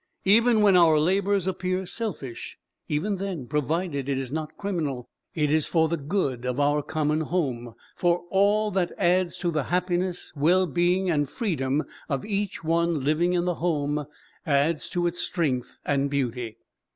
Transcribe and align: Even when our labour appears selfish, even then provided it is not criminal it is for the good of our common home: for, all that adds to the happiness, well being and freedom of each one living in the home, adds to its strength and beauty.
Even 0.25 0.61
when 0.61 0.75
our 0.75 0.97
labour 0.99 1.35
appears 1.47 1.93
selfish, 1.93 2.57
even 2.87 3.17
then 3.17 3.45
provided 3.45 4.09
it 4.09 4.17
is 4.17 4.31
not 4.31 4.57
criminal 4.57 5.07
it 5.35 5.51
is 5.51 5.67
for 5.67 5.87
the 5.87 5.95
good 5.97 6.43
of 6.43 6.59
our 6.59 6.81
common 6.81 7.21
home: 7.21 7.75
for, 7.95 8.23
all 8.31 8.71
that 8.71 8.91
adds 8.97 9.37
to 9.37 9.51
the 9.51 9.65
happiness, 9.65 10.33
well 10.35 10.65
being 10.65 11.11
and 11.11 11.29
freedom 11.29 11.83
of 12.09 12.25
each 12.25 12.63
one 12.63 13.03
living 13.03 13.33
in 13.33 13.45
the 13.45 13.53
home, 13.61 14.07
adds 14.43 14.89
to 14.89 15.05
its 15.05 15.19
strength 15.19 15.77
and 15.85 16.09
beauty. 16.09 16.57